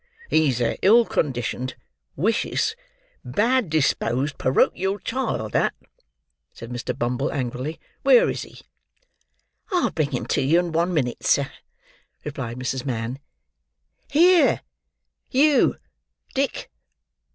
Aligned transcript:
"He's 0.31 0.59
a 0.61 0.79
ill 0.81 1.05
conditioned, 1.05 1.75
wicious, 2.15 2.75
bad 3.23 3.69
disposed 3.69 4.39
porochial 4.39 4.97
child 4.97 5.51
that," 5.51 5.75
said 6.51 6.71
Mr. 6.71 6.97
Bumble 6.97 7.31
angrily. 7.31 7.79
"Where 8.01 8.27
is 8.27 8.41
he?" 8.41 8.61
"I'll 9.71 9.91
bring 9.91 10.09
him 10.09 10.25
to 10.25 10.41
you 10.41 10.57
in 10.59 10.71
one 10.71 10.91
minute, 10.91 11.23
sir," 11.23 11.51
replied 12.25 12.57
Mrs. 12.57 12.83
Mann. 12.83 13.19
"Here, 14.09 14.61
you 15.29 15.75
Dick!" 16.33 16.71